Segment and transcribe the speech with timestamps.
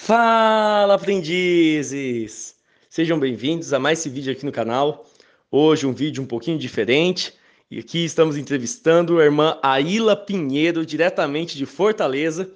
[0.00, 2.54] Fala, aprendizes!
[2.88, 5.04] Sejam bem-vindos a mais esse vídeo aqui no canal.
[5.50, 7.34] Hoje um vídeo um pouquinho diferente.
[7.68, 12.48] E aqui estamos entrevistando a irmã Aila Pinheiro, diretamente de Fortaleza.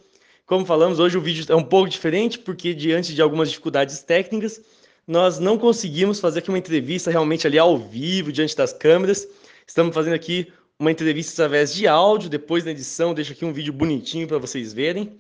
[0.47, 4.61] Como falamos, hoje o vídeo é um pouco diferente, porque diante de algumas dificuldades técnicas,
[5.07, 9.27] nós não conseguimos fazer aqui uma entrevista realmente ali ao vivo, diante das câmeras.
[9.67, 13.73] Estamos fazendo aqui uma entrevista através de áudio, depois da edição deixo aqui um vídeo
[13.73, 15.19] bonitinho para vocês verem.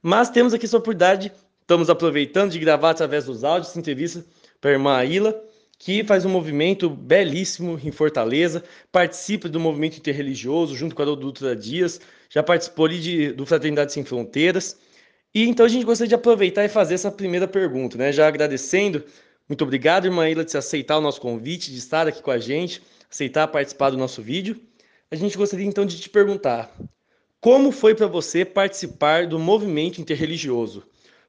[0.00, 1.32] Mas temos aqui essa oportunidade,
[1.64, 4.22] estamos aproveitando de gravar através dos áudios essa entrevista
[4.60, 5.34] para a irmã Aila,
[5.78, 11.56] que faz um movimento belíssimo em Fortaleza, participa do movimento interreligioso junto com a Dutra
[11.56, 14.78] Dias, já participou ali de, do Fraternidade Sem Fronteiras.
[15.34, 18.12] E então a gente gostaria de aproveitar e fazer essa primeira pergunta, né?
[18.12, 19.02] Já agradecendo,
[19.48, 22.82] muito obrigado, irmã Ilha, de aceitar o nosso convite, de estar aqui com a gente,
[23.10, 24.60] aceitar participar do nosso vídeo.
[25.10, 26.70] A gente gostaria então de te perguntar:
[27.40, 30.84] como foi para você participar do movimento interreligioso?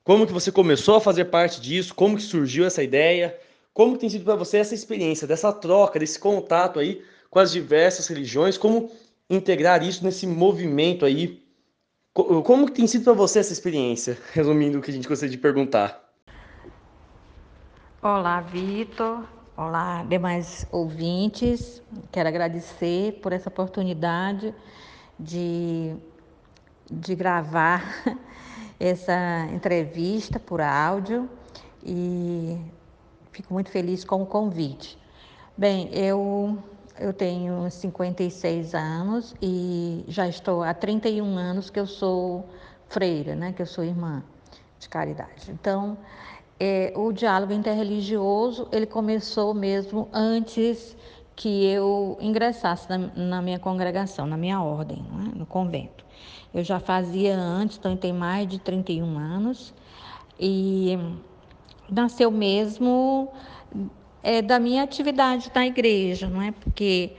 [0.06, 1.96] Como que você começou a fazer parte disso?
[1.96, 3.36] Como que surgiu essa ideia?
[3.74, 8.06] Como tem sido para você essa experiência, dessa troca, desse contato aí com as diversas
[8.06, 8.56] religiões?
[8.56, 8.92] Como
[9.28, 11.44] integrar isso nesse movimento aí?
[12.14, 14.16] Como que tem sido para você essa experiência?
[14.32, 16.00] Resumindo o que a gente gostaria de perguntar.
[18.00, 19.26] Olá, Vitor.
[19.58, 21.82] Olá, demais ouvintes.
[22.12, 24.54] Quero agradecer por essa oportunidade
[25.20, 25.96] de,
[26.92, 28.06] de gravar
[28.80, 31.30] essa entrevista por áudio
[31.84, 32.60] e
[33.36, 34.98] Fico muito feliz com o convite.
[35.58, 36.58] Bem, eu,
[36.98, 42.48] eu tenho 56 anos e já estou há 31 anos que eu sou
[42.88, 43.52] freira, né?
[43.52, 44.24] Que eu sou irmã
[44.80, 45.52] de caridade.
[45.52, 45.98] Então,
[46.58, 50.96] é, o diálogo interreligioso, ele começou mesmo antes
[51.36, 55.34] que eu ingressasse na, na minha congregação, na minha ordem, né?
[55.36, 56.05] no convento.
[56.54, 59.74] Eu já fazia antes, então tem mais de 31 anos.
[60.40, 60.98] E
[61.90, 63.32] nasceu mesmo
[64.24, 66.52] é, da minha atividade na igreja, não é?
[66.52, 67.12] Porque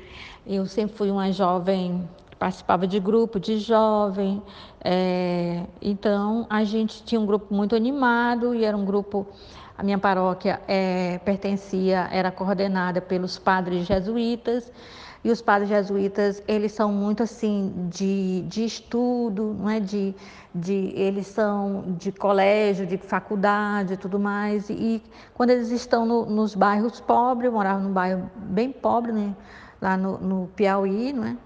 [0.46, 4.42] eu sempre fui uma jovem participava de grupo de jovem,
[4.84, 9.26] é, então a gente tinha um grupo muito animado e era um grupo.
[9.76, 14.72] A minha paróquia é, pertencia, era coordenada pelos padres jesuítas.
[15.24, 19.80] E os padres jesuítas, eles são muito assim de, de estudo, não é?
[19.80, 20.14] De,
[20.54, 24.70] de, eles são de colégio, de faculdade e tudo mais.
[24.70, 25.02] E
[25.34, 29.34] quando eles estão no, nos bairros pobres, eu morava num bairro bem pobre, né?
[29.80, 31.36] lá no, no Piauí, não é?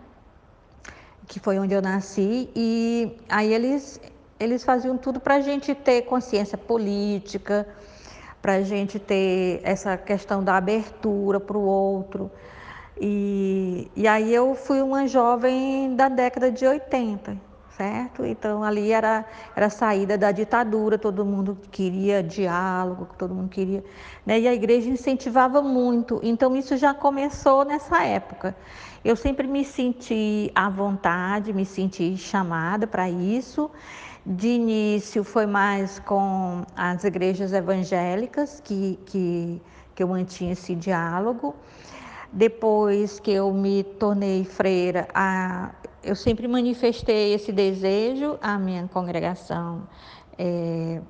[1.26, 2.50] que foi onde eu nasci.
[2.54, 4.00] E aí eles,
[4.38, 7.66] eles faziam tudo para a gente ter consciência política,
[8.40, 12.30] para a gente ter essa questão da abertura para o outro.
[13.00, 17.36] E, e aí eu fui uma jovem da década de 80,
[17.76, 18.26] certo?
[18.26, 19.24] Então ali era,
[19.56, 23.82] era a saída da ditadura, todo mundo queria diálogo, todo mundo queria.
[24.26, 24.40] Né?
[24.40, 26.20] E a igreja incentivava muito.
[26.22, 28.54] Então isso já começou nessa época.
[29.02, 33.70] Eu sempre me senti à vontade, me senti chamada para isso.
[34.24, 39.62] De início foi mais com as igrejas evangélicas que, que,
[39.94, 41.54] que eu mantinha esse diálogo.
[42.32, 45.70] Depois que eu me tornei freira, a,
[46.04, 49.88] eu sempre manifestei esse desejo à minha congregação.
[50.38, 51.00] É,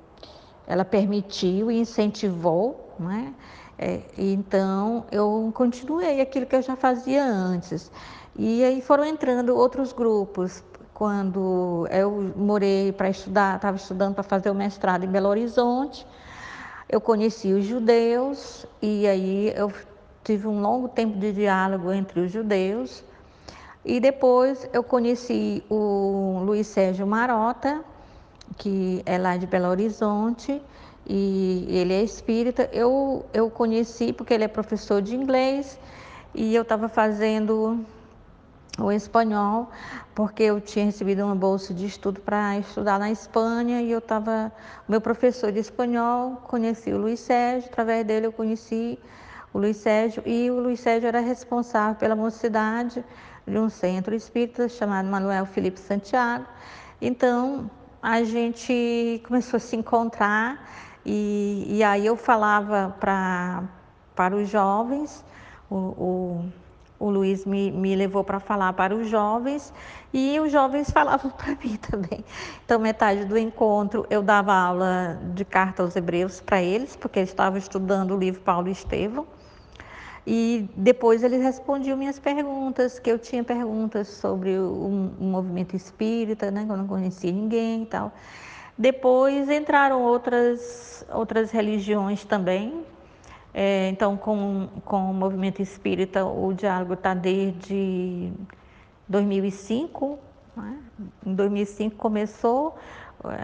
[0.65, 3.33] ela permitiu e incentivou, né?
[3.77, 7.91] É, então eu continuei aquilo que eu já fazia antes.
[8.37, 10.63] E aí foram entrando outros grupos.
[10.93, 16.05] Quando eu morei para estudar, estava estudando para fazer o mestrado em Belo Horizonte,
[16.87, 19.71] eu conheci os judeus e aí eu
[20.23, 23.03] tive um longo tempo de diálogo entre os judeus.
[23.83, 27.83] E depois eu conheci o Luiz Sérgio Marota,
[28.57, 30.61] que é lá de Belo Horizonte,
[31.07, 32.69] e ele é espírita.
[32.71, 35.79] Eu, eu conheci porque ele é professor de inglês
[36.35, 37.83] e eu estava fazendo
[38.79, 39.69] o espanhol,
[40.15, 44.51] porque eu tinha recebido uma bolsa de estudo para estudar na Espanha e eu estava.
[44.87, 48.97] Meu professor de espanhol, conheci o Luiz Sérgio, através dele eu conheci
[49.53, 53.03] o Luiz Sérgio, e o Luiz Sérgio era responsável pela mocidade
[53.45, 56.45] de um centro espírita chamado Manuel Felipe Santiago.
[57.01, 57.69] Então,
[58.01, 60.69] a gente começou a se encontrar
[61.05, 63.63] e, e aí eu falava pra,
[64.15, 65.23] para os jovens,
[65.69, 66.51] o, o,
[67.01, 69.73] o Luiz me, me levou para falar para os jovens
[70.13, 72.23] e os jovens falavam para mim também.
[72.63, 77.29] Então, metade do encontro eu dava aula de carta aos hebreus para eles, porque eles
[77.29, 79.25] estavam estudando o livro Paulo e Estevão.
[80.25, 86.51] E depois eles respondiam minhas perguntas, que eu tinha perguntas sobre o, o movimento espírita,
[86.51, 88.13] né, que eu não conhecia ninguém e tal.
[88.77, 92.85] Depois entraram outras, outras religiões também.
[93.53, 98.31] É, então, com, com o movimento espírita, o diálogo está desde
[99.07, 100.19] 2005.
[100.55, 100.77] Né?
[101.25, 102.77] Em 2005 começou,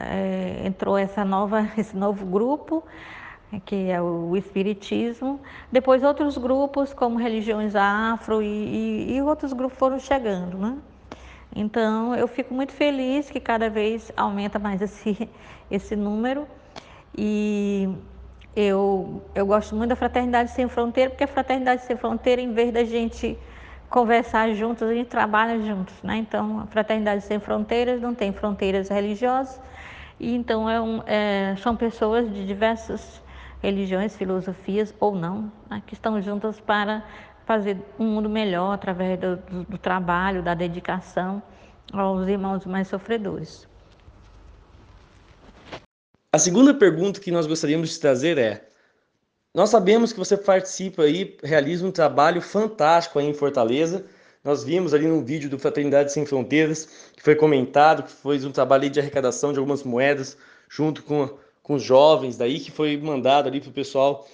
[0.10, 2.84] é, entrou essa nova, esse novo grupo,
[3.66, 5.42] que é o Espiritismo.
[5.72, 10.58] Depois outros grupos, como religiões afro e, e, e outros grupos foram chegando.
[10.58, 10.78] Né?
[11.56, 15.30] Então, eu fico muito feliz que cada vez aumenta mais esse,
[15.70, 16.48] esse número.
[17.18, 17.90] E
[18.60, 22.74] eu, eu gosto muito da Fraternidade Sem Fronteira, porque a Fraternidade Sem Fronteira, em vez
[22.74, 23.38] da gente
[23.88, 25.94] conversar juntos, a gente trabalha juntos.
[26.02, 26.18] Né?
[26.18, 29.62] Então, a Fraternidade Sem Fronteiras não tem fronteiras religiosas,
[30.20, 33.22] e então é um, é, são pessoas de diversas
[33.62, 35.84] religiões, filosofias ou não, né?
[35.86, 37.04] que estão juntas para
[37.46, 41.44] fazer um mundo melhor através do, do, do trabalho, da dedicação
[41.94, 43.68] aos irmãos mais sofredores.
[46.30, 48.68] A segunda pergunta que nós gostaríamos de trazer é:
[49.54, 54.06] nós sabemos que você participa aí, realiza um trabalho fantástico aí em Fortaleza.
[54.44, 58.52] Nós vimos ali no vídeo do Fraternidade Sem Fronteiras, que foi comentado, que foi um
[58.52, 60.38] trabalho de arrecadação de algumas moedas
[60.70, 61.30] junto com,
[61.64, 64.28] com os jovens daí, que foi mandado ali para o pessoal,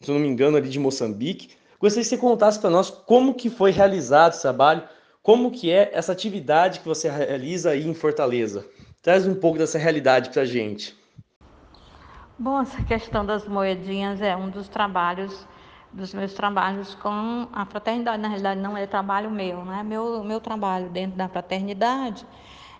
[0.00, 1.50] se não me engano, ali de Moçambique.
[1.78, 4.82] Gostaria que você contasse para nós como que foi realizado esse trabalho,
[5.22, 8.66] como que é essa atividade que você realiza aí em Fortaleza.
[9.02, 11.03] Traz um pouco dessa realidade para a gente.
[12.36, 15.46] Bom, essa questão das moedinhas é um dos trabalhos,
[15.92, 18.20] dos meus trabalhos com a fraternidade.
[18.20, 19.84] Na realidade, não é trabalho meu, né?
[19.84, 22.26] Meu, meu trabalho dentro da fraternidade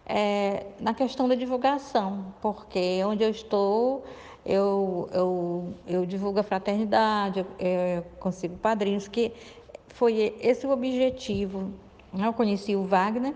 [0.05, 4.05] é na questão da divulgação, porque onde eu estou
[4.45, 9.33] eu, eu, eu divulgo a fraternidade, eu, eu consigo padrinhos, que
[9.87, 11.73] foi esse o objetivo.
[12.13, 13.35] Eu conheci o Wagner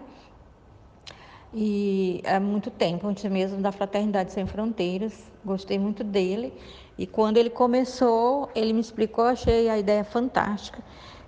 [1.52, 5.14] e há muito tempo, antes mesmo da Fraternidade Sem Fronteiras,
[5.44, 6.52] gostei muito dele.
[6.98, 10.82] E quando ele começou, ele me explicou, achei a ideia fantástica.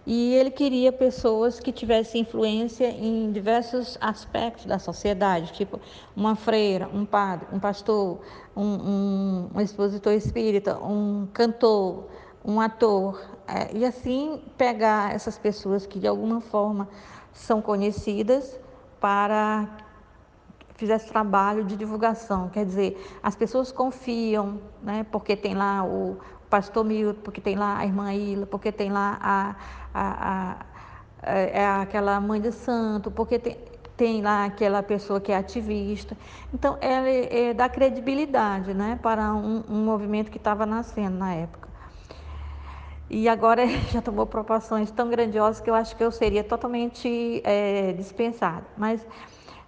[0.06, 5.78] E ele queria pessoas que tivessem influência em diversos aspectos da sociedade, tipo
[6.17, 8.20] uma freira, um padre, um pastor,
[8.56, 12.08] um, um, um expositor espírita, um cantor,
[12.44, 13.23] um ator.
[13.46, 16.88] É, e assim pegar essas pessoas que de alguma forma
[17.32, 18.58] são conhecidas
[18.99, 19.89] para
[20.81, 22.49] fizesse trabalho de divulgação.
[22.49, 26.17] Quer dizer, as pessoas confiam, né, porque tem lá o
[26.49, 29.56] pastor Milton, porque tem lá a irmã Ila, porque tem lá a,
[29.94, 30.56] a, a,
[31.23, 33.59] é, é aquela mãe de santo, porque tem,
[33.94, 36.17] tem lá aquela pessoa que é ativista.
[36.53, 41.35] Então, ela é, é, dá credibilidade né, para um, um movimento que estava nascendo na
[41.35, 41.69] época.
[43.11, 47.93] E agora já tomou proporções tão grandiosas que eu acho que eu seria totalmente é,
[47.93, 48.65] dispensada.
[48.79, 49.06] Mas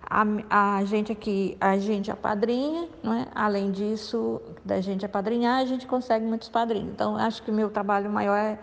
[0.08, 3.26] a, a, gente aqui, a gente apadrinha, não é?
[3.34, 6.92] além disso, da gente apadrinhar, a gente consegue muitos padrinhos.
[6.92, 8.58] Então, acho que o meu trabalho maior é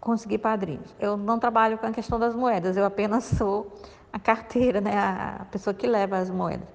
[0.00, 0.94] conseguir padrinhos.
[0.98, 3.72] Eu não trabalho com a questão das moedas, eu apenas sou
[4.12, 4.98] a carteira, né?
[4.98, 6.68] a pessoa que leva as moedas.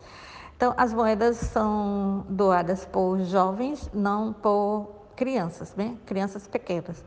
[0.56, 5.98] Então, as moedas são doadas por jovens, não por crianças, né?
[6.06, 7.04] crianças pequenas.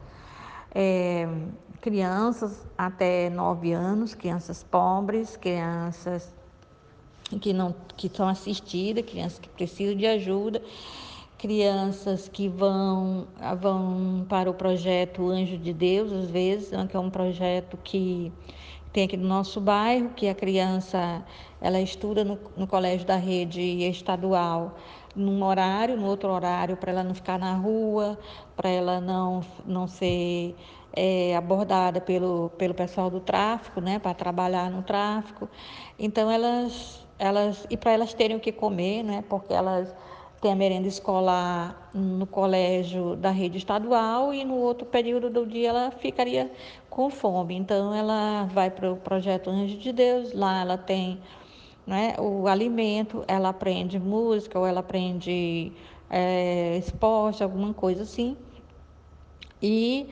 [0.74, 1.26] É,
[1.80, 6.36] crianças até nove anos, crianças pobres, crianças
[7.40, 10.62] que não que são assistidas, crianças que precisam de ajuda,
[11.36, 13.26] crianças que vão
[13.60, 18.32] vão para o projeto Anjo de Deus, às vezes, né, que é um projeto que
[18.92, 21.24] tem aqui no nosso bairro, que a criança
[21.60, 24.76] ela estuda no, no colégio da rede estadual
[25.14, 28.18] num horário, no outro horário, para ela não ficar na rua,
[28.56, 30.54] para ela não, não ser
[30.92, 35.48] é, abordada pelo, pelo pessoal do tráfico, né, para trabalhar no tráfico.
[35.98, 39.24] Então, elas elas e para elas terem o que comer, né?
[39.28, 39.94] Porque elas
[40.40, 45.70] têm a merenda escolar no colégio da rede estadual e no outro período do dia
[45.70, 46.50] ela ficaria
[46.88, 47.56] com fome.
[47.56, 51.20] Então ela vai para o projeto Anjo de Deus, lá ela tem
[51.86, 55.72] né, o alimento, ela aprende música ou ela aprende
[56.10, 58.36] é, esporte, alguma coisa assim.
[59.60, 60.08] E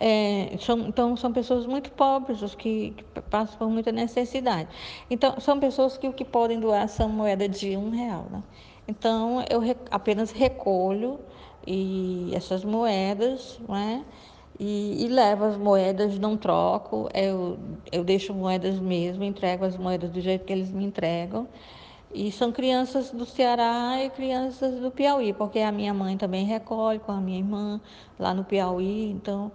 [0.00, 4.68] é, são, então, são pessoas muito pobres, os que, que, passam por muita necessidade.
[5.10, 8.24] Então, são pessoas que o que podem doar são moeda de um real.
[8.30, 8.42] Né?
[8.88, 11.20] Então, eu re, apenas recolho
[11.66, 14.02] e essas moedas, né?
[14.58, 17.58] E, e, levo as moedas, não troco, eu,
[17.90, 21.48] eu deixo moedas mesmo, entrego as moedas do jeito que eles me entregam.
[22.12, 26.98] E são crianças do Ceará e crianças do Piauí, porque a minha mãe também recolhe
[26.98, 27.80] com a minha irmã
[28.18, 29.10] lá no Piauí.
[29.10, 29.52] Então,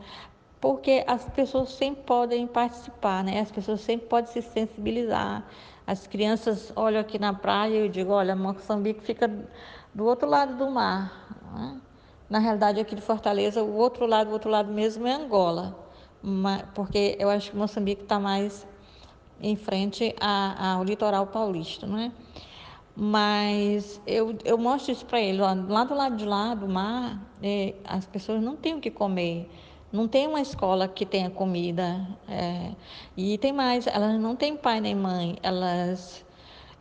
[0.65, 3.39] porque as pessoas sempre podem participar, né?
[3.39, 5.45] As pessoas sempre podem se sensibilizar.
[5.86, 9.31] As crianças olham aqui na praia e eu digo, olha, Moçambique fica
[9.93, 11.38] do outro lado do mar.
[11.53, 11.79] Né?
[12.27, 15.77] Na realidade, aqui de Fortaleza, o outro lado, o outro lado mesmo é Angola,
[16.74, 18.67] porque eu acho que Moçambique está mais
[19.39, 22.12] em frente ao litoral paulista, não é?
[22.95, 27.75] Mas eu, eu mostro isso para ele, lá do lado de lá do mar, é,
[27.84, 29.48] as pessoas não têm o que comer,
[29.95, 32.05] não tem uma escola que tenha comida.
[32.27, 32.71] É,
[33.15, 36.23] e tem mais, elas não têm pai nem mãe, elas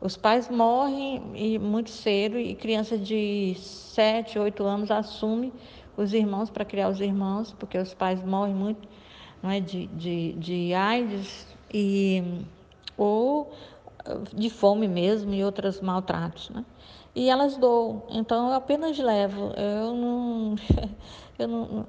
[0.01, 5.51] os pais morrem e muito cedo e criança de 7, 8 anos assume
[5.97, 8.87] os irmãos para criar os irmãos, porque os pais morrem muito
[9.43, 12.23] não é, de, de, de AIDS e,
[12.97, 13.53] ou
[14.33, 16.51] de fome mesmo e outros maltratos.
[16.51, 16.65] Né?
[17.15, 19.53] E elas doam, então eu apenas levo.
[19.57, 20.57] Eu não,
[21.39, 21.87] eu não,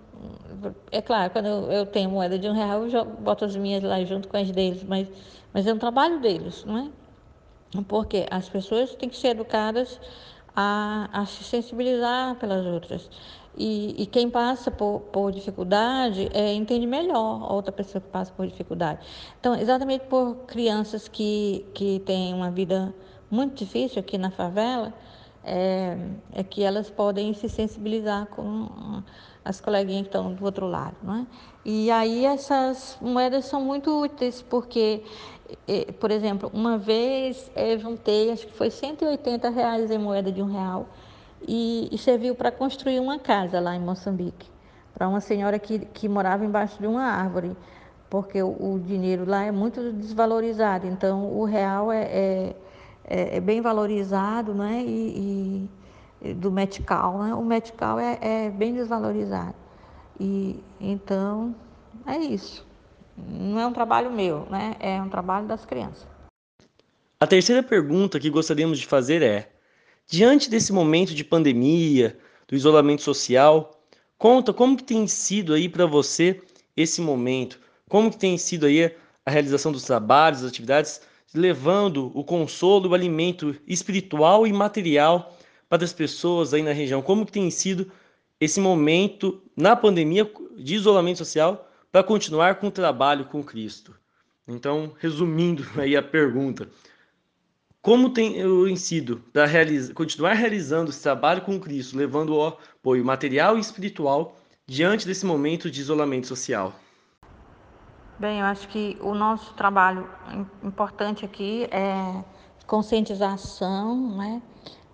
[0.91, 3.83] é claro, quando eu, eu, tenho moeda de um real, eu jogo, boto as minhas
[3.83, 5.07] lá junto com as deles, mas,
[5.53, 7.81] mas é um trabalho deles, não é?
[7.87, 9.99] Porque as pessoas têm que ser educadas
[10.55, 13.09] a, a se sensibilizar pelas outras.
[13.57, 18.31] E, e quem passa por, por, dificuldade é, entende melhor a outra pessoa que passa
[18.33, 18.99] por dificuldade.
[19.39, 22.93] Então, exatamente por crianças que, que têm uma vida
[23.29, 24.93] muito difícil aqui na favela,
[25.43, 25.97] é,
[26.33, 29.03] é que elas podem se sensibilizar com
[29.45, 30.95] as coleguinhas que estão do outro lado.
[31.01, 31.27] Não é?
[31.63, 35.03] E aí essas moedas são muito úteis, porque
[35.99, 40.51] por exemplo, uma vez eu juntei, acho que foi 180 reais em moeda de um
[40.51, 40.87] real,
[41.47, 44.49] e, e serviu para construir uma casa lá em Moçambique,
[44.93, 47.55] para uma senhora que, que morava embaixo de uma árvore,
[48.09, 52.55] porque o, o dinheiro lá é muito desvalorizado, então o real é, é,
[53.03, 54.81] é, é bem valorizado, né?
[54.83, 55.69] E, e
[56.37, 57.33] do metical, né?
[57.33, 59.55] O metical é, é bem desvalorizado.
[60.19, 61.55] E então
[62.05, 62.65] é isso
[63.17, 64.75] não é um trabalho meu, né?
[64.79, 66.05] É um trabalho das crianças.
[67.19, 69.51] A terceira pergunta que gostaríamos de fazer é:
[70.07, 72.17] diante desse momento de pandemia,
[72.47, 73.81] do isolamento social,
[74.17, 76.41] conta como que tem sido aí para você
[76.75, 77.59] esse momento?
[77.89, 78.93] Como que tem sido aí
[79.25, 81.01] a realização dos trabalhos, das atividades,
[81.33, 85.34] levando o consolo, o alimento espiritual e material
[85.69, 87.01] para as pessoas aí na região?
[87.01, 87.91] Como que tem sido
[88.39, 93.95] esse momento na pandemia de isolamento social para continuar com o trabalho com Cristo.
[94.47, 96.69] Então, resumindo aí a pergunta,
[97.81, 103.57] como tem sido para realiza, continuar realizando esse trabalho com Cristo, levando o apoio material
[103.57, 106.73] e espiritual diante desse momento de isolamento social?
[108.17, 110.09] Bem, eu acho que o nosso trabalho
[110.63, 112.23] importante aqui é
[112.65, 114.41] conscientização né,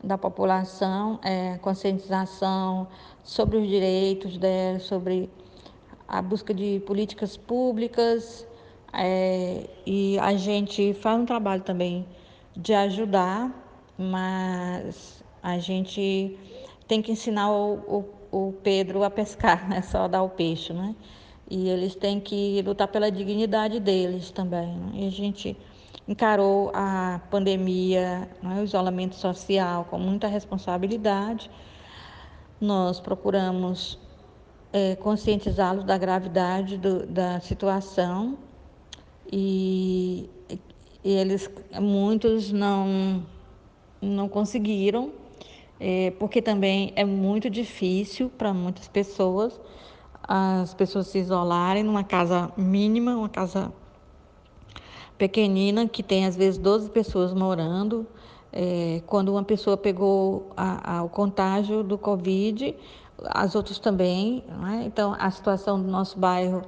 [0.04, 2.88] da população, é conscientização
[3.24, 5.30] sobre os direitos dela, sobre
[6.08, 8.46] a busca de políticas públicas
[8.94, 12.06] é, e a gente faz um trabalho também
[12.56, 13.50] de ajudar,
[13.98, 16.38] mas a gente
[16.88, 20.74] tem que ensinar o, o, o Pedro a pescar, não é só dar o peixe,
[20.74, 20.96] né?
[21.50, 24.68] E eles têm que lutar pela dignidade deles também.
[24.68, 24.92] Né?
[24.96, 25.58] E a gente
[26.08, 31.50] encarou a pandemia, né, o isolamento social com muita responsabilidade.
[32.60, 34.00] Nós procuramos
[34.74, 38.38] é, conscientizá-los da gravidade do, da situação
[39.32, 40.60] e, e,
[41.04, 43.26] eles muitos não
[44.02, 45.12] não conseguiram
[45.80, 49.60] é, porque também é muito difícil para muitas pessoas
[50.24, 53.74] as pessoas se isolarem numa casa mínima, uma casa
[55.22, 58.08] pequenina que tem às vezes 12 pessoas morando.
[58.52, 62.76] É, quando uma pessoa pegou a, a, o contágio do Covid,
[63.26, 64.44] as outras também.
[64.48, 64.82] Né?
[64.84, 66.64] Então, a situação do nosso bairro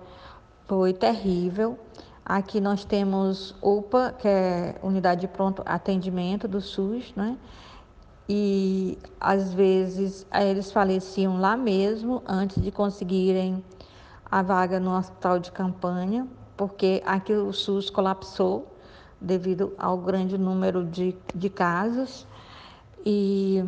[0.68, 1.80] foi terrível.
[2.24, 7.36] Aqui nós temos UPA, que é Unidade de Pronto Atendimento do SUS, né?
[8.30, 13.62] E às vezes eles faleciam lá mesmo antes de conseguirem
[14.32, 18.68] a vaga no hospital de campanha, porque aqui o SUS colapsou
[19.20, 22.28] devido ao grande número de, de casos.
[23.06, 23.64] E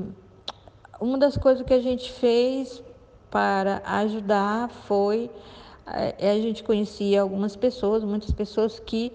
[0.99, 2.83] uma das coisas que a gente fez
[3.29, 5.29] para ajudar foi
[5.87, 9.13] é, a gente conhecia algumas pessoas, muitas pessoas que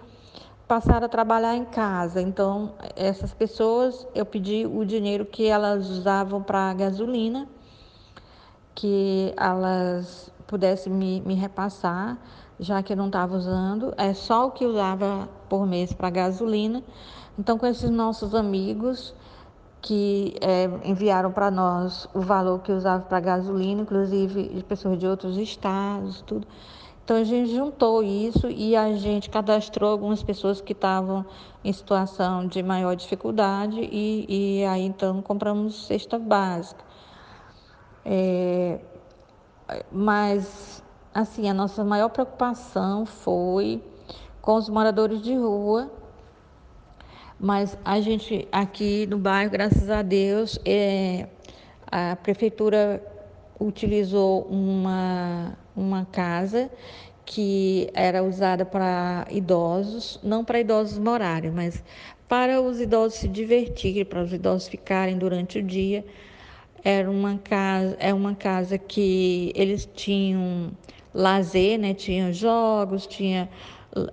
[0.69, 2.23] passaram a trabalhar em casa.
[2.23, 7.49] Então, essas pessoas, eu pedi o dinheiro que elas usavam para gasolina,
[8.73, 12.17] que elas pudessem me, me repassar,
[12.61, 16.83] já que eu não estava usando, é só o que usava por mês para gasolina.
[17.39, 19.15] Então, com esses nossos amigos,
[19.83, 25.37] que é, enviaram para nós o valor que usava para gasolina, inclusive pessoas de outros
[25.37, 26.47] estados, tudo.
[27.03, 31.27] Então a gente juntou isso e a gente cadastrou algumas pessoas que estavam
[31.65, 36.85] em situação de maior dificuldade e, e aí então compramos cesta básica.
[38.05, 38.81] É,
[39.91, 43.83] mas assim a nossa maior preocupação foi
[44.41, 45.91] com os moradores de rua.
[47.39, 51.27] Mas a gente aqui no bairro, graças a Deus, é,
[51.91, 53.03] a prefeitura
[53.59, 56.71] utilizou uma, uma casa
[57.25, 61.83] que era usada para idosos, não para idosos morarem, mas
[62.29, 66.05] para os idosos se divertirem, para os idosos ficarem durante o dia.
[66.83, 70.73] Era uma casa, é uma casa que eles tinham
[71.13, 71.95] lazer, né?
[71.95, 73.49] Tinha jogos, tinha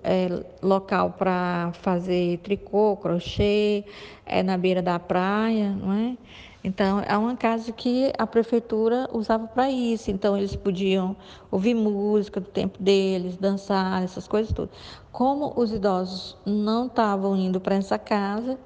[0.03, 3.83] é, local para fazer tricô, crochê,
[4.25, 6.17] é na beira da praia, não é?
[6.63, 10.11] Então, é uma casa que a prefeitura usava para isso.
[10.11, 11.15] Então, eles podiam
[11.49, 14.75] ouvir música do tempo deles, dançar, essas coisas todas.
[15.11, 18.59] Como os idosos não estavam indo para essa casa,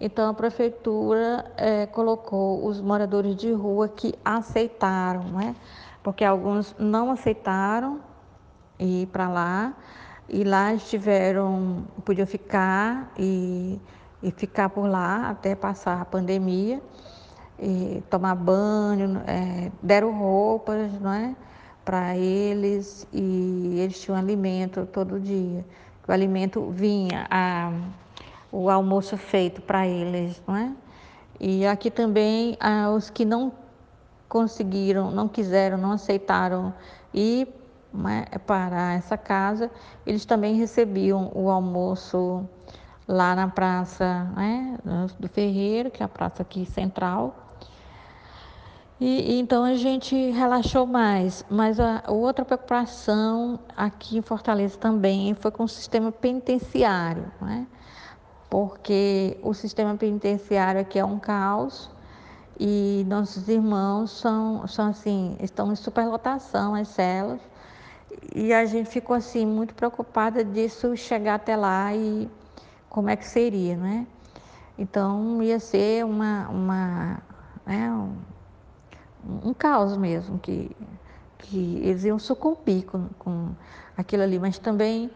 [0.00, 5.54] então a prefeitura é, colocou os moradores de rua que aceitaram, né?
[6.02, 8.00] Porque alguns não aceitaram
[8.78, 9.74] ir para lá
[10.28, 13.78] e lá estiveram, podiam ficar e,
[14.22, 16.80] e ficar por lá até passar a pandemia
[17.58, 21.36] e tomar banho, é, deram roupas, não é?
[21.84, 25.64] Para eles e eles tinham alimento todo dia.
[26.08, 27.72] O alimento vinha, a,
[28.50, 30.72] o almoço feito para eles, não é?
[31.38, 33.52] E aqui também ah, os que não
[34.30, 36.72] conseguiram, não quiseram, não aceitaram
[37.12, 37.48] ir
[37.92, 39.68] né, para essa casa,
[40.06, 42.48] eles também recebiam o almoço
[43.08, 44.78] lá na praça né,
[45.18, 47.50] do Ferreiro, que é a praça aqui central,
[49.00, 55.34] e, então a gente relaxou mais, mas a, a outra preocupação aqui em Fortaleza também
[55.34, 57.66] foi com o sistema penitenciário, né?
[58.48, 61.90] porque o sistema penitenciário aqui é um caos
[62.62, 67.40] e nossos irmãos são, são assim, estão em superlotação as celas
[68.34, 72.30] e a gente ficou assim muito preocupada disso chegar até lá e
[72.90, 74.06] como é que seria, né?
[74.78, 77.22] Então ia ser uma, uma
[77.64, 80.70] né, um, um caos mesmo, que,
[81.38, 83.48] que eles iam sucumbir com, com
[83.96, 85.10] aquilo ali, mas também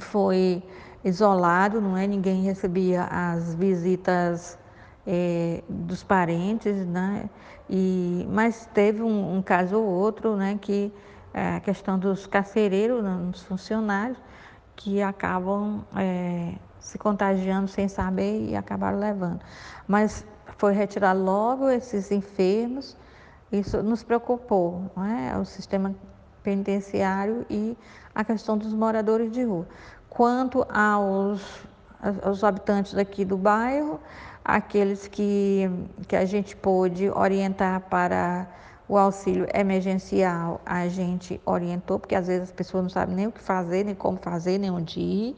[0.00, 0.62] foi
[1.04, 2.06] isolado, não é?
[2.06, 4.58] Ninguém recebia as visitas
[5.06, 7.28] é, dos parentes, né?
[7.68, 10.58] E, mas teve um, um, caso ou outro, né?
[10.60, 10.92] Que
[11.32, 14.18] é a questão dos carcereiros, né, dos funcionários,
[14.76, 19.40] que acabam é, se contagiando sem saber e acabaram levando.
[19.88, 20.24] Mas
[20.58, 22.96] foi retirar logo esses enfermos,
[23.50, 25.36] isso nos preocupou, não é?
[25.38, 25.94] o sistema
[26.42, 27.76] penitenciário e
[28.14, 29.66] a questão dos moradores de rua.
[30.08, 31.66] Quanto aos,
[32.22, 34.00] aos habitantes daqui do bairro,
[34.44, 35.70] aqueles que,
[36.06, 38.46] que a gente pôde orientar para
[38.88, 43.32] o auxílio emergencial, a gente orientou, porque às vezes as pessoas não sabem nem o
[43.32, 45.36] que fazer, nem como fazer, nem onde ir.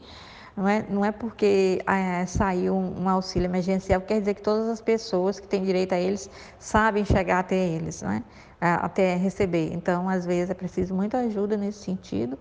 [0.55, 4.67] Não é, não é porque é, saiu um, um, auxílio emergencial quer dizer que todas
[4.67, 8.23] as pessoas que têm direito a eles sabem chegar até eles, não é?
[8.59, 9.71] até receber.
[9.71, 12.37] Então, às vezes, é preciso muita ajuda nesse sentido.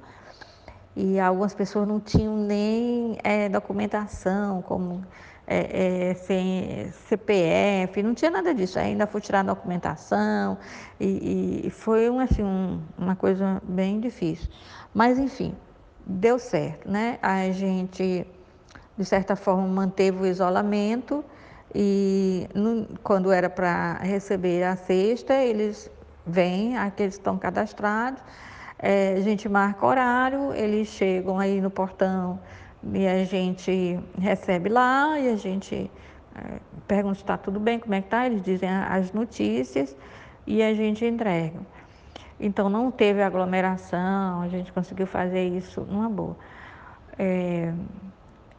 [0.97, 5.05] E algumas pessoas não tinham nem é, documentação, como
[5.47, 8.79] é, é, sem CPF, não tinha nada disso.
[8.79, 10.57] Ainda foi tirar a documentação
[10.99, 14.49] e, e foi um, assim, um, uma coisa bem difícil.
[14.95, 15.55] Mas, enfim,
[16.07, 17.19] deu certo, né?
[17.21, 18.27] A gente,
[18.97, 21.23] de certa forma, manteve o isolamento
[21.75, 25.91] e no, quando era para receber a cesta, eles
[26.27, 28.23] vêm, aqueles estão cadastrados,
[28.79, 32.39] é, a gente marca horário, eles chegam aí no portão
[32.93, 35.91] e a gente recebe lá e a gente
[36.35, 39.97] é, pergunta se está tudo bem, como é que está, eles dizem as notícias
[40.47, 41.59] e a gente entrega.
[42.39, 46.37] Então não teve aglomeração, a gente conseguiu fazer isso numa boa.
[47.19, 47.73] É,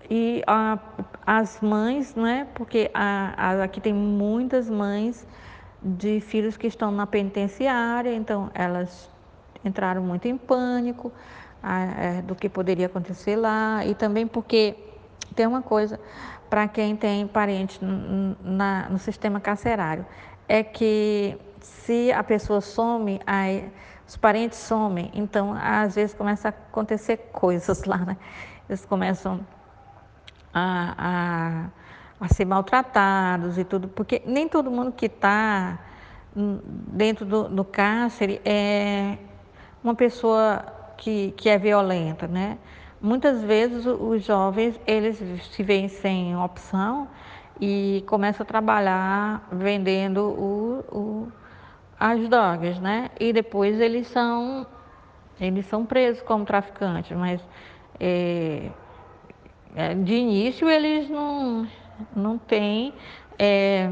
[0.10, 0.80] e a,
[1.25, 5.27] as mães, né, porque a, a, aqui tem muitas mães
[5.84, 9.10] de filhos que estão na penitenciária, então elas
[9.67, 11.12] entraram muito em pânico
[11.63, 14.75] é, do que poderia acontecer lá, e também porque
[15.36, 15.99] tem uma coisa
[16.49, 20.06] para quem tem parente na, no sistema carcerário,
[20.47, 23.69] é que se a pessoa some, aí,
[24.08, 28.17] os parentes somem, então às vezes começa a acontecer coisas lá, né?
[28.69, 29.41] Eles começam
[30.53, 31.69] a,
[32.19, 35.80] a, a ser maltratados e tudo, porque nem todo mundo que está
[36.34, 39.17] dentro do, do cárcere é
[39.84, 40.66] uma pessoa
[40.98, 42.58] que, que é violenta, né?
[43.00, 47.08] Muitas vezes os jovens eles se veem sem opção
[47.62, 51.32] e começam a trabalhar vendendo o, o,
[52.00, 53.10] as drogas, né?
[53.20, 54.66] E depois eles são
[55.40, 57.40] eles são presos como traficantes, mas
[58.00, 58.72] é,
[59.76, 61.68] é de início eles não
[62.16, 62.94] não têm
[63.38, 63.90] é,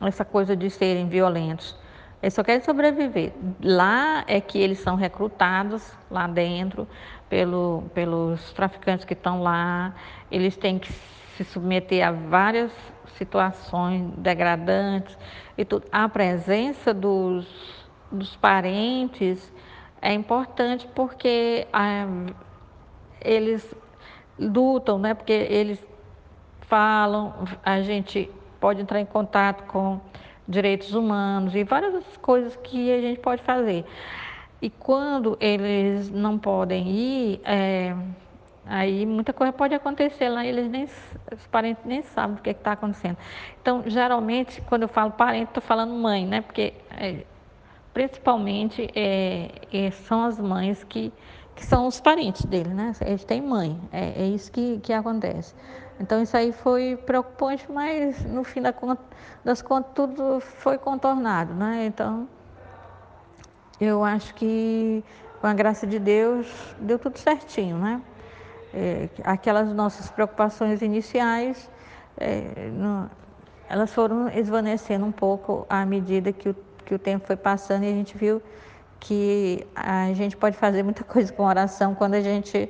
[0.00, 1.76] essa coisa de serem violentos.
[2.24, 3.34] Eles só querem sobreviver.
[3.62, 6.88] Lá é que eles são recrutados, lá dentro,
[7.28, 9.94] pelo, pelos traficantes que estão lá.
[10.30, 10.90] Eles têm que
[11.36, 12.72] se submeter a várias
[13.18, 15.18] situações degradantes
[15.58, 15.86] e tudo.
[15.92, 17.46] A presença dos,
[18.10, 19.52] dos parentes
[20.00, 22.06] é importante porque ah,
[23.20, 23.70] eles
[24.38, 25.12] lutam, né?
[25.12, 25.78] Porque eles
[26.62, 30.00] falam, a gente pode entrar em contato com
[30.46, 33.84] direitos humanos e várias coisas que a gente pode fazer.
[34.60, 37.94] E quando eles não podem ir, é,
[38.64, 42.52] aí muita coisa pode acontecer lá, eles nem, os parentes nem sabem o que é
[42.52, 43.16] está acontecendo.
[43.60, 46.40] Então, geralmente, quando eu falo parente, estou falando mãe, né?
[46.40, 47.24] Porque é,
[47.92, 51.12] principalmente é, é, são as mães que,
[51.54, 52.92] que são os parentes dele, né?
[53.00, 55.54] Eles têm mãe, é, é isso que, que acontece.
[56.00, 58.60] Então isso aí foi preocupante, mas no fim
[59.44, 61.86] das contas tudo foi contornado, né?
[61.86, 62.28] Então
[63.80, 65.04] eu acho que
[65.40, 66.46] com a graça de Deus
[66.80, 68.00] deu tudo certinho, né?
[68.72, 71.70] É, aquelas nossas preocupações iniciais,
[72.16, 73.08] é, não,
[73.68, 77.88] elas foram esvanecendo um pouco à medida que o, que o tempo foi passando e
[77.88, 78.42] a gente viu
[79.04, 82.68] que a gente pode fazer muita coisa com oração quando a gente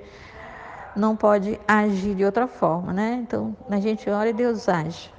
[0.96, 3.20] não pode agir de outra forma, né?
[3.22, 5.10] Então, a gente ora e Deus age.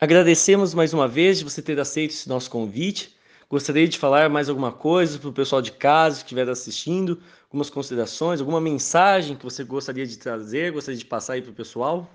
[0.00, 3.16] Agradecemos mais uma vez de você ter aceito esse nosso convite.
[3.50, 7.68] Gostaria de falar mais alguma coisa para o pessoal de casa que estiver assistindo, algumas
[7.68, 12.08] considerações, alguma mensagem que você gostaria de trazer, gostaria de passar aí para o pessoal?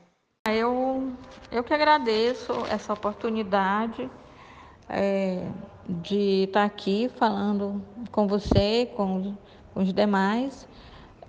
[0.47, 1.12] Eu,
[1.51, 4.10] eu que agradeço essa oportunidade
[4.88, 5.47] é,
[5.88, 9.36] de estar aqui falando com você, com,
[9.74, 10.67] com os demais.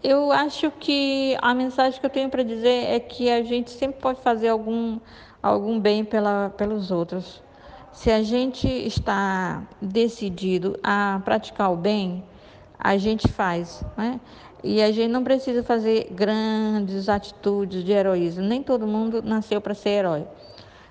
[0.03, 4.01] Eu acho que a mensagem que eu tenho para dizer é que a gente sempre
[4.01, 4.99] pode fazer algum,
[5.43, 7.43] algum bem pela, pelos outros.
[7.93, 12.23] Se a gente está decidido a praticar o bem,
[12.79, 14.21] a gente faz, né?
[14.63, 18.43] E a gente não precisa fazer grandes atitudes de heroísmo.
[18.43, 20.27] Nem todo mundo nasceu para ser herói.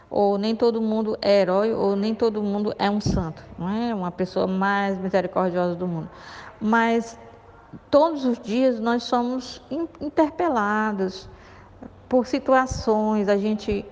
[0.09, 3.93] Ou nem todo mundo é herói, ou nem todo mundo é um santo, não é?
[3.93, 6.09] Uma pessoa mais misericordiosa do mundo.
[6.61, 7.17] Mas
[7.89, 9.61] todos os dias nós somos
[9.99, 11.27] interpelados
[12.07, 13.85] por situações, a gente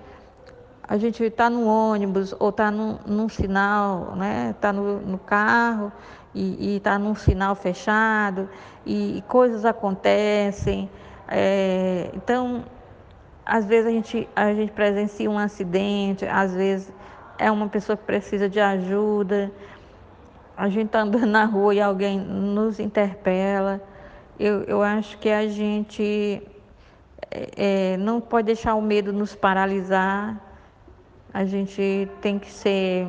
[0.86, 4.50] a gente está no ônibus ou está num, num, sinal, né?
[4.50, 5.90] Está no, no, carro
[6.34, 8.48] e está num sinal fechado
[8.84, 10.90] e, e coisas acontecem.
[11.26, 12.64] É, então,
[13.44, 16.92] às vezes a gente, a gente presencia um acidente, às vezes
[17.38, 19.52] é uma pessoa que precisa de ajuda
[20.56, 23.80] a gente está andando na rua e alguém nos interpela,
[24.38, 26.42] eu, eu acho que a gente
[27.30, 27.50] é,
[27.92, 30.40] é, não pode deixar o medo nos paralisar,
[31.32, 33.06] a gente tem que ser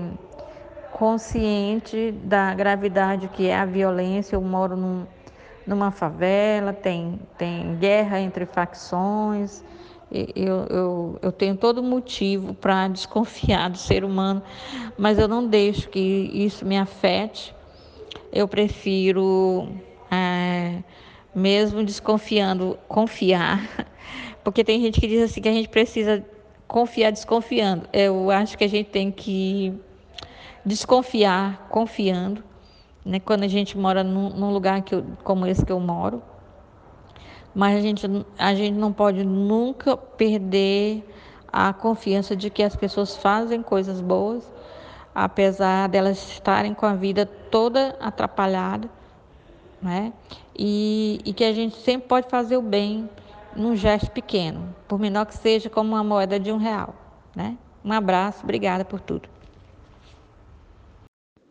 [0.91, 4.35] consciente da gravidade que é a violência.
[4.35, 5.05] Eu moro num,
[5.67, 9.63] numa favela, tem, tem guerra entre facções.
[10.11, 14.41] Eu, eu, eu tenho todo motivo para desconfiar do ser humano,
[14.97, 17.53] mas eu não deixo que isso me afete.
[18.31, 19.67] Eu prefiro,
[20.11, 20.83] é,
[21.33, 23.87] mesmo desconfiando, confiar,
[24.43, 26.23] porque tem gente que diz assim que a gente precisa
[26.67, 27.87] confiar desconfiando.
[27.91, 29.73] Eu acho que a gente tem que
[30.65, 32.43] desconfiar confiando,
[33.03, 33.19] né?
[33.19, 36.21] Quando a gente mora num, num lugar que eu, como esse que eu moro,
[37.55, 38.05] mas a gente,
[38.37, 41.03] a gente não pode nunca perder
[41.47, 44.51] a confiança de que as pessoas fazem coisas boas,
[45.13, 48.89] apesar delas estarem com a vida toda atrapalhada,
[49.81, 50.11] né?
[50.57, 53.09] E, e que a gente sempre pode fazer o bem
[53.55, 56.93] num gesto pequeno, por menor que seja, como uma moeda de um real,
[57.33, 57.57] né?
[57.85, 59.29] Um abraço, obrigada por tudo.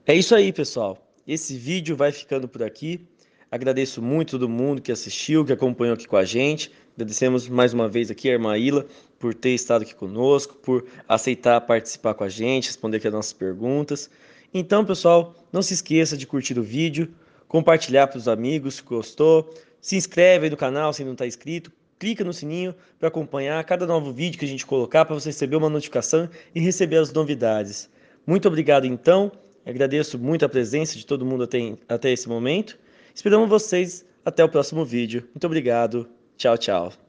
[0.07, 0.99] É isso aí, pessoal.
[1.27, 3.09] Esse vídeo vai ficando por aqui.
[3.55, 6.73] Agradeço muito todo mundo que assistiu, que acompanhou aqui com a gente.
[6.97, 8.85] Agradecemos mais uma vez aqui a irmã Ila
[9.17, 13.33] por ter estado aqui conosco, por aceitar participar com a gente, responder aqui as nossas
[13.33, 14.11] perguntas.
[14.53, 17.15] Então, pessoal, não se esqueça de curtir o vídeo,
[17.47, 21.71] compartilhar para os amigos se gostou, se inscreve aí no canal se não está inscrito,
[21.97, 25.55] clica no sininho para acompanhar cada novo vídeo que a gente colocar para você receber
[25.55, 27.89] uma notificação e receber as novidades.
[28.27, 29.31] Muito obrigado então,
[29.65, 32.83] agradeço muito a presença de todo mundo até, até esse momento
[33.15, 35.29] Esperamos vocês até o próximo vídeo.
[35.33, 36.09] Muito obrigado.
[36.37, 37.04] Tchau, tchau.